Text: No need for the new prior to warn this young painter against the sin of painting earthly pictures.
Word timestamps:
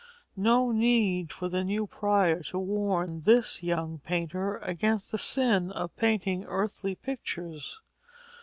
No 0.35 0.71
need 0.71 1.31
for 1.31 1.47
the 1.47 1.63
new 1.63 1.85
prior 1.85 2.41
to 2.45 2.57
warn 2.57 3.21
this 3.21 3.61
young 3.61 3.99
painter 3.99 4.57
against 4.57 5.11
the 5.11 5.19
sin 5.19 5.69
of 5.71 5.95
painting 5.95 6.43
earthly 6.47 6.95
pictures. 6.95 7.79